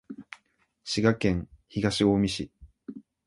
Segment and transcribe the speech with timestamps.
[0.83, 2.51] 滋賀県東近江市